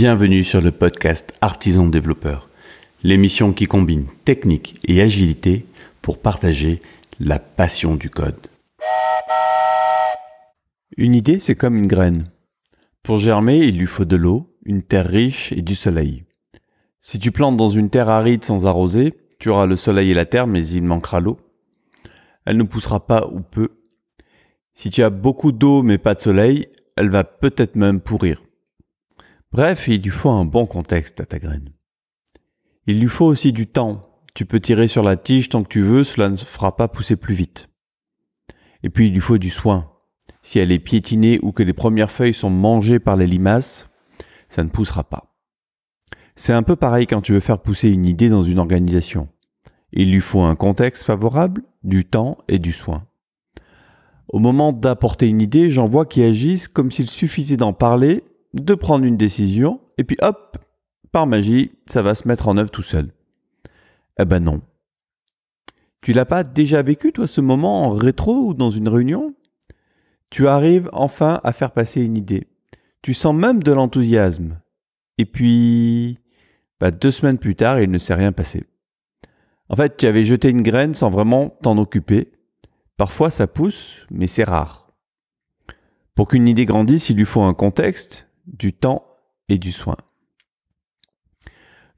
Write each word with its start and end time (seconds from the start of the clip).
Bienvenue 0.00 0.44
sur 0.44 0.60
le 0.60 0.70
podcast 0.70 1.34
Artisan 1.40 1.88
Développeur, 1.88 2.48
l'émission 3.02 3.52
qui 3.52 3.66
combine 3.66 4.06
technique 4.24 4.78
et 4.86 5.02
agilité 5.02 5.66
pour 6.02 6.18
partager 6.18 6.80
la 7.18 7.40
passion 7.40 7.96
du 7.96 8.08
code. 8.08 8.46
Une 10.96 11.16
idée, 11.16 11.40
c'est 11.40 11.56
comme 11.56 11.74
une 11.74 11.88
graine. 11.88 12.30
Pour 13.02 13.18
germer, 13.18 13.58
il 13.58 13.76
lui 13.76 13.88
faut 13.88 14.04
de 14.04 14.14
l'eau, 14.14 14.54
une 14.64 14.84
terre 14.84 15.08
riche 15.08 15.50
et 15.50 15.62
du 15.62 15.74
soleil. 15.74 16.22
Si 17.00 17.18
tu 17.18 17.32
plantes 17.32 17.56
dans 17.56 17.70
une 17.70 17.90
terre 17.90 18.08
aride 18.08 18.44
sans 18.44 18.66
arroser, 18.66 19.14
tu 19.40 19.48
auras 19.48 19.66
le 19.66 19.74
soleil 19.74 20.12
et 20.12 20.14
la 20.14 20.26
terre, 20.26 20.46
mais 20.46 20.64
il 20.64 20.84
manquera 20.84 21.18
l'eau. 21.18 21.40
Elle 22.44 22.56
ne 22.56 22.62
poussera 22.62 23.04
pas 23.04 23.26
ou 23.32 23.40
peu. 23.40 23.70
Si 24.74 24.90
tu 24.90 25.02
as 25.02 25.10
beaucoup 25.10 25.50
d'eau 25.50 25.82
mais 25.82 25.98
pas 25.98 26.14
de 26.14 26.20
soleil, 26.20 26.68
elle 26.96 27.10
va 27.10 27.24
peut-être 27.24 27.74
même 27.74 27.98
pourrir. 27.98 28.44
Bref, 29.52 29.88
il 29.88 30.02
lui 30.02 30.10
faut 30.10 30.30
un 30.30 30.44
bon 30.44 30.66
contexte 30.66 31.20
à 31.20 31.26
ta 31.26 31.38
graine. 31.38 31.70
Il 32.86 33.00
lui 33.00 33.08
faut 33.08 33.24
aussi 33.24 33.52
du 33.52 33.66
temps. 33.66 34.02
Tu 34.34 34.44
peux 34.44 34.60
tirer 34.60 34.88
sur 34.88 35.02
la 35.02 35.16
tige 35.16 35.48
tant 35.48 35.62
que 35.62 35.68
tu 35.68 35.80
veux, 35.80 36.04
cela 36.04 36.28
ne 36.28 36.36
fera 36.36 36.76
pas 36.76 36.88
pousser 36.88 37.16
plus 37.16 37.34
vite. 37.34 37.68
Et 38.82 38.90
puis 38.90 39.08
il 39.08 39.14
lui 39.14 39.20
faut 39.20 39.38
du 39.38 39.50
soin. 39.50 39.90
Si 40.42 40.58
elle 40.58 40.70
est 40.70 40.78
piétinée 40.78 41.40
ou 41.42 41.52
que 41.52 41.62
les 41.62 41.72
premières 41.72 42.10
feuilles 42.10 42.34
sont 42.34 42.50
mangées 42.50 42.98
par 42.98 43.16
les 43.16 43.26
limaces, 43.26 43.88
ça 44.48 44.62
ne 44.64 44.68
poussera 44.68 45.04
pas. 45.04 45.34
C'est 46.36 46.52
un 46.52 46.62
peu 46.62 46.76
pareil 46.76 47.06
quand 47.06 47.20
tu 47.20 47.32
veux 47.32 47.40
faire 47.40 47.60
pousser 47.60 47.88
une 47.88 48.06
idée 48.06 48.28
dans 48.28 48.44
une 48.44 48.58
organisation. 48.58 49.28
Il 49.92 50.12
lui 50.12 50.20
faut 50.20 50.42
un 50.42 50.54
contexte 50.54 51.04
favorable, 51.04 51.62
du 51.82 52.04
temps 52.04 52.38
et 52.48 52.58
du 52.58 52.72
soin. 52.72 53.06
Au 54.28 54.38
moment 54.38 54.72
d'apporter 54.72 55.26
une 55.26 55.40
idée, 55.40 55.70
j'en 55.70 55.86
vois 55.86 56.04
qui 56.04 56.22
agissent 56.22 56.68
comme 56.68 56.90
s'il 56.90 57.08
suffisait 57.08 57.56
d'en 57.56 57.72
parler 57.72 58.22
de 58.64 58.74
prendre 58.74 59.04
une 59.04 59.16
décision, 59.16 59.80
et 59.98 60.04
puis 60.04 60.16
hop, 60.22 60.58
par 61.12 61.26
magie, 61.26 61.72
ça 61.86 62.02
va 62.02 62.14
se 62.14 62.28
mettre 62.28 62.48
en 62.48 62.56
œuvre 62.56 62.70
tout 62.70 62.82
seul. 62.82 63.12
Eh 64.20 64.24
ben 64.24 64.40
non. 64.40 64.60
Tu 66.00 66.12
l'as 66.12 66.24
pas 66.24 66.44
déjà 66.44 66.82
vécu, 66.82 67.12
toi, 67.12 67.26
ce 67.26 67.40
moment 67.40 67.84
en 67.84 67.90
rétro 67.90 68.48
ou 68.48 68.54
dans 68.54 68.70
une 68.70 68.88
réunion? 68.88 69.34
Tu 70.30 70.46
arrives 70.46 70.90
enfin 70.92 71.40
à 71.42 71.52
faire 71.52 71.72
passer 71.72 72.02
une 72.02 72.16
idée. 72.16 72.46
Tu 73.02 73.14
sens 73.14 73.34
même 73.34 73.62
de 73.62 73.72
l'enthousiasme. 73.72 74.60
Et 75.16 75.24
puis, 75.24 76.18
bah, 76.80 76.90
deux 76.90 77.10
semaines 77.10 77.38
plus 77.38 77.56
tard, 77.56 77.80
il 77.80 77.90
ne 77.90 77.98
s'est 77.98 78.14
rien 78.14 78.32
passé. 78.32 78.64
En 79.68 79.76
fait, 79.76 79.96
tu 79.96 80.06
avais 80.06 80.24
jeté 80.24 80.50
une 80.50 80.62
graine 80.62 80.94
sans 80.94 81.10
vraiment 81.10 81.50
t'en 81.62 81.76
occuper. 81.78 82.32
Parfois, 82.96 83.30
ça 83.30 83.46
pousse, 83.46 84.06
mais 84.10 84.26
c'est 84.26 84.44
rare. 84.44 84.92
Pour 86.14 86.28
qu'une 86.28 86.48
idée 86.48 86.64
grandisse, 86.64 87.10
il 87.10 87.16
lui 87.16 87.24
faut 87.24 87.42
un 87.42 87.54
contexte, 87.54 88.27
du 88.52 88.72
temps 88.72 89.04
et 89.48 89.58
du 89.58 89.72
soin. 89.72 89.96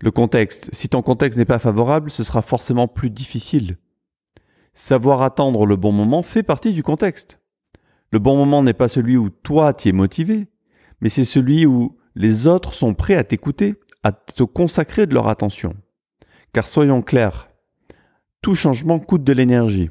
Le 0.00 0.10
contexte. 0.10 0.70
Si 0.72 0.88
ton 0.88 1.02
contexte 1.02 1.38
n'est 1.38 1.44
pas 1.44 1.58
favorable, 1.58 2.10
ce 2.10 2.24
sera 2.24 2.42
forcément 2.42 2.88
plus 2.88 3.10
difficile. 3.10 3.76
Savoir 4.72 5.22
attendre 5.22 5.66
le 5.66 5.76
bon 5.76 5.92
moment 5.92 6.22
fait 6.22 6.42
partie 6.42 6.72
du 6.72 6.82
contexte. 6.82 7.40
Le 8.12 8.18
bon 8.18 8.36
moment 8.36 8.62
n'est 8.62 8.72
pas 8.72 8.88
celui 8.88 9.16
où 9.16 9.28
toi 9.28 9.74
t'y 9.74 9.90
es 9.90 9.92
motivé, 9.92 10.48
mais 11.00 11.10
c'est 11.10 11.24
celui 11.24 11.66
où 11.66 11.98
les 12.14 12.46
autres 12.46 12.74
sont 12.74 12.94
prêts 12.94 13.14
à 13.14 13.24
t'écouter, 13.24 13.74
à 14.02 14.12
te 14.12 14.42
consacrer 14.42 15.06
de 15.06 15.14
leur 15.14 15.28
attention. 15.28 15.74
Car 16.52 16.66
soyons 16.66 17.02
clairs, 17.02 17.50
tout 18.42 18.54
changement 18.54 18.98
coûte 18.98 19.22
de 19.22 19.32
l'énergie. 19.32 19.90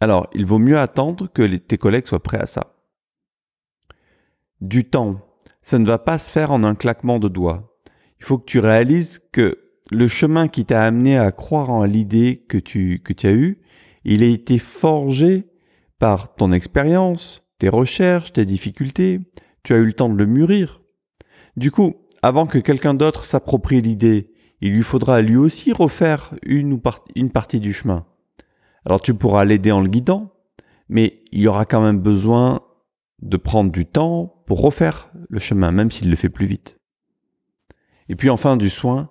Alors, 0.00 0.28
il 0.32 0.46
vaut 0.46 0.58
mieux 0.58 0.78
attendre 0.78 1.28
que 1.30 1.42
tes 1.56 1.78
collègues 1.78 2.06
soient 2.06 2.22
prêts 2.22 2.40
à 2.40 2.46
ça. 2.46 2.74
Du 4.60 4.88
temps 4.88 5.20
ça 5.62 5.78
ne 5.78 5.86
va 5.86 5.98
pas 5.98 6.18
se 6.18 6.32
faire 6.32 6.52
en 6.52 6.64
un 6.64 6.74
claquement 6.74 7.18
de 7.18 7.28
doigts. 7.28 7.78
Il 8.18 8.24
faut 8.24 8.38
que 8.38 8.44
tu 8.44 8.58
réalises 8.58 9.20
que 9.32 9.58
le 9.90 10.08
chemin 10.08 10.48
qui 10.48 10.64
t'a 10.64 10.84
amené 10.84 11.18
à 11.18 11.32
croire 11.32 11.70
en 11.70 11.84
l'idée 11.84 12.44
que 12.48 12.58
tu, 12.58 13.00
que 13.04 13.12
tu 13.12 13.26
as 13.26 13.32
eue, 13.32 13.60
il 14.04 14.22
a 14.22 14.26
été 14.26 14.58
forgé 14.58 15.48
par 15.98 16.34
ton 16.34 16.52
expérience, 16.52 17.42
tes 17.58 17.68
recherches, 17.68 18.32
tes 18.32 18.44
difficultés. 18.44 19.20
Tu 19.62 19.74
as 19.74 19.78
eu 19.78 19.84
le 19.84 19.92
temps 19.92 20.08
de 20.08 20.16
le 20.16 20.26
mûrir. 20.26 20.80
Du 21.56 21.70
coup, 21.70 21.94
avant 22.22 22.46
que 22.46 22.58
quelqu'un 22.58 22.94
d'autre 22.94 23.24
s'approprie 23.24 23.80
l'idée, 23.80 24.32
il 24.60 24.72
lui 24.72 24.82
faudra 24.82 25.20
lui 25.22 25.36
aussi 25.36 25.72
refaire 25.72 26.34
une, 26.42 26.72
ou 26.72 26.80
une 27.14 27.30
partie 27.30 27.60
du 27.60 27.72
chemin. 27.72 28.06
Alors 28.84 29.00
tu 29.00 29.14
pourras 29.14 29.44
l'aider 29.44 29.72
en 29.72 29.80
le 29.80 29.88
guidant, 29.88 30.32
mais 30.88 31.22
il 31.32 31.40
y 31.40 31.48
aura 31.48 31.64
quand 31.64 31.82
même 31.82 32.00
besoin 32.00 32.62
de 33.22 33.36
prendre 33.36 33.70
du 33.70 33.86
temps 33.86 34.42
pour 34.46 34.60
refaire 34.60 35.10
le 35.28 35.38
chemin, 35.38 35.72
même 35.72 35.90
s'il 35.90 36.10
le 36.10 36.16
fait 36.16 36.28
plus 36.28 36.46
vite. 36.46 36.78
Et 38.08 38.16
puis 38.16 38.30
enfin 38.30 38.56
du 38.56 38.68
soin, 38.68 39.10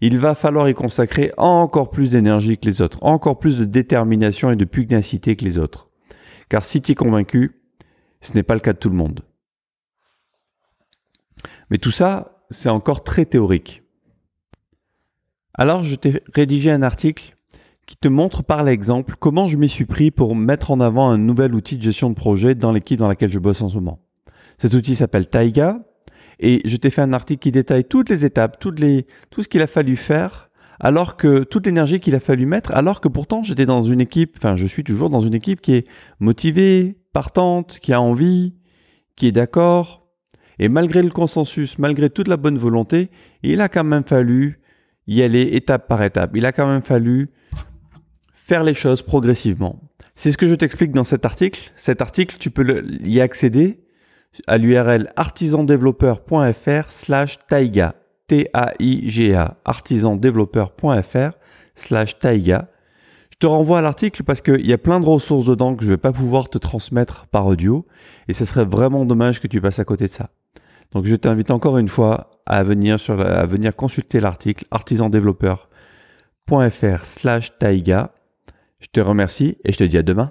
il 0.00 0.18
va 0.18 0.34
falloir 0.34 0.68
y 0.68 0.74
consacrer 0.74 1.32
encore 1.38 1.90
plus 1.90 2.10
d'énergie 2.10 2.58
que 2.58 2.66
les 2.66 2.82
autres, 2.82 3.02
encore 3.02 3.38
plus 3.38 3.56
de 3.56 3.64
détermination 3.64 4.50
et 4.50 4.56
de 4.56 4.64
pugnacité 4.64 5.36
que 5.36 5.44
les 5.44 5.58
autres. 5.58 5.90
Car 6.48 6.64
si 6.64 6.82
tu 6.82 6.92
es 6.92 6.94
convaincu, 6.94 7.62
ce 8.20 8.34
n'est 8.34 8.42
pas 8.42 8.54
le 8.54 8.60
cas 8.60 8.74
de 8.74 8.78
tout 8.78 8.90
le 8.90 8.96
monde. 8.96 9.24
Mais 11.70 11.78
tout 11.78 11.90
ça, 11.90 12.44
c'est 12.50 12.68
encore 12.68 13.02
très 13.02 13.24
théorique. 13.24 13.82
Alors 15.54 15.82
je 15.82 15.96
t'ai 15.96 16.18
rédigé 16.34 16.70
un 16.70 16.82
article 16.82 17.35
qui 17.86 17.96
te 17.96 18.08
montre 18.08 18.42
par 18.42 18.64
l'exemple 18.64 19.14
comment 19.18 19.46
je 19.48 19.56
m'y 19.56 19.68
suis 19.68 19.86
pris 19.86 20.10
pour 20.10 20.34
mettre 20.34 20.70
en 20.70 20.80
avant 20.80 21.08
un 21.08 21.18
nouvel 21.18 21.54
outil 21.54 21.76
de 21.76 21.82
gestion 21.82 22.10
de 22.10 22.14
projet 22.14 22.54
dans 22.54 22.72
l'équipe 22.72 22.98
dans 22.98 23.08
laquelle 23.08 23.32
je 23.32 23.38
bosse 23.38 23.62
en 23.62 23.68
ce 23.68 23.76
moment. 23.76 24.00
Cet 24.58 24.74
outil 24.74 24.96
s'appelle 24.96 25.28
Taiga 25.28 25.78
et 26.40 26.60
je 26.64 26.76
t'ai 26.76 26.90
fait 26.90 27.02
un 27.02 27.12
article 27.12 27.40
qui 27.40 27.52
détaille 27.52 27.84
toutes 27.84 28.08
les 28.08 28.24
étapes, 28.24 28.58
tout 28.58 28.72
ce 29.42 29.48
qu'il 29.48 29.62
a 29.62 29.66
fallu 29.66 29.96
faire 29.96 30.46
alors 30.80 31.16
que 31.16 31.44
toute 31.44 31.66
l'énergie 31.66 32.00
qu'il 32.00 32.14
a 32.14 32.20
fallu 32.20 32.46
mettre, 32.46 32.74
alors 32.74 33.00
que 33.00 33.08
pourtant 33.08 33.42
j'étais 33.42 33.66
dans 33.66 33.82
une 33.82 34.00
équipe, 34.00 34.34
enfin 34.36 34.56
je 34.56 34.66
suis 34.66 34.84
toujours 34.84 35.10
dans 35.10 35.20
une 35.20 35.34
équipe 35.34 35.60
qui 35.60 35.74
est 35.74 35.88
motivée, 36.20 36.98
partante, 37.12 37.78
qui 37.80 37.92
a 37.92 38.00
envie, 38.00 38.54
qui 39.16 39.26
est 39.26 39.32
d'accord. 39.32 40.06
Et 40.58 40.68
malgré 40.68 41.02
le 41.02 41.10
consensus, 41.10 41.78
malgré 41.78 42.10
toute 42.10 42.28
la 42.28 42.36
bonne 42.36 42.58
volonté, 42.58 43.10
il 43.42 43.60
a 43.60 43.68
quand 43.68 43.84
même 43.84 44.04
fallu 44.04 44.60
y 45.06 45.22
aller 45.22 45.42
étape 45.42 45.86
par 45.88 46.02
étape. 46.02 46.32
Il 46.34 46.46
a 46.46 46.52
quand 46.52 46.66
même 46.66 46.82
fallu 46.82 47.30
faire 48.46 48.62
les 48.62 48.74
choses 48.74 49.02
progressivement. 49.02 49.80
C'est 50.14 50.30
ce 50.30 50.38
que 50.38 50.46
je 50.46 50.54
t'explique 50.54 50.92
dans 50.92 51.02
cet 51.02 51.26
article. 51.26 51.72
Cet 51.74 52.00
article, 52.00 52.36
tu 52.38 52.52
peux 52.52 52.84
y 53.04 53.20
accéder 53.20 53.80
à 54.46 54.56
l'URL 54.56 55.12
artisandéveloppeur.fr 55.16 56.88
slash 56.88 57.38
taiga. 57.48 57.96
T-A-I-G-A. 58.28 59.56
artisandéveloppeur.fr 59.64 61.30
slash 61.74 62.20
taiga. 62.20 62.68
Je 63.32 63.38
te 63.38 63.48
renvoie 63.48 63.78
à 63.78 63.82
l'article 63.82 64.22
parce 64.22 64.40
qu'il 64.40 64.64
y 64.64 64.72
a 64.72 64.78
plein 64.78 65.00
de 65.00 65.06
ressources 65.06 65.46
dedans 65.46 65.74
que 65.74 65.82
je 65.82 65.88
ne 65.88 65.94
vais 65.94 66.00
pas 66.00 66.12
pouvoir 66.12 66.48
te 66.48 66.58
transmettre 66.58 67.26
par 67.26 67.46
audio 67.46 67.84
et 68.28 68.32
ce 68.32 68.44
serait 68.44 68.64
vraiment 68.64 69.04
dommage 69.04 69.40
que 69.40 69.48
tu 69.48 69.60
passes 69.60 69.80
à 69.80 69.84
côté 69.84 70.06
de 70.06 70.12
ça. 70.12 70.30
Donc 70.92 71.04
je 71.06 71.16
t'invite 71.16 71.50
encore 71.50 71.78
une 71.78 71.88
fois 71.88 72.30
à 72.46 72.62
venir, 72.62 73.00
sur 73.00 73.20
à 73.20 73.44
venir 73.44 73.74
consulter 73.74 74.20
l'article 74.20 74.64
artisandéveloppeur.fr 74.70 77.04
slash 77.04 77.58
taiga 77.58 78.12
je 78.80 78.86
te 78.92 79.00
remercie 79.00 79.58
et 79.64 79.72
je 79.72 79.78
te 79.78 79.84
dis 79.84 79.98
à 79.98 80.02
demain. 80.02 80.30